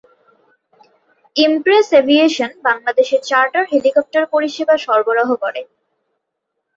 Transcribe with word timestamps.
Impress 1.35 1.87
Aviation 2.01 2.51
বাংলাদেশে 2.67 3.17
charter 3.29 3.63
helicopter 3.71 4.23
পরিসেবা 4.33 4.75
সরবরাহ 4.85 5.29
করে। 5.43 5.61